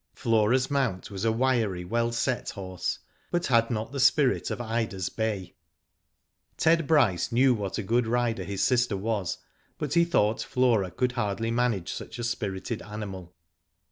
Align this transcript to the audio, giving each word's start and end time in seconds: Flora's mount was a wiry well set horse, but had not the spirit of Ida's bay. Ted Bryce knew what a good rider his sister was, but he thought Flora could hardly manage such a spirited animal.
Flora's 0.15 0.71
mount 0.71 1.11
was 1.11 1.23
a 1.25 1.31
wiry 1.31 1.85
well 1.85 2.11
set 2.11 2.49
horse, 2.49 2.97
but 3.29 3.45
had 3.45 3.69
not 3.69 3.91
the 3.91 3.99
spirit 3.99 4.49
of 4.49 4.59
Ida's 4.59 5.09
bay. 5.09 5.53
Ted 6.57 6.87
Bryce 6.87 7.31
knew 7.31 7.53
what 7.53 7.77
a 7.77 7.83
good 7.83 8.07
rider 8.07 8.43
his 8.43 8.63
sister 8.63 8.97
was, 8.97 9.37
but 9.77 9.93
he 9.93 10.03
thought 10.03 10.41
Flora 10.41 10.89
could 10.89 11.11
hardly 11.11 11.51
manage 11.51 11.93
such 11.93 12.17
a 12.17 12.23
spirited 12.23 12.81
animal. 12.81 13.35